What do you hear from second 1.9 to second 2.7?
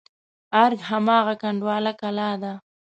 کلا ده.